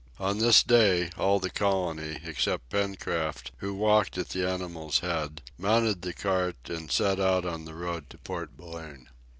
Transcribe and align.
On 0.17 0.39
this 0.39 0.63
day 0.63 1.11
all 1.15 1.39
the 1.39 1.51
colony, 1.51 2.19
except 2.23 2.71
Pencroft 2.71 3.51
who 3.57 3.75
walked 3.75 4.17
at 4.17 4.29
the 4.29 4.49
animals' 4.49 5.01
heads, 5.01 5.43
mounted 5.59 6.01
the 6.01 6.11
cart, 6.11 6.55
and 6.65 6.91
set 6.91 7.19
out 7.19 7.45
on 7.45 7.65
the 7.65 7.75
road 7.75 8.09
to 8.09 8.17
Port 8.17 8.57
Balloon. 8.57 9.09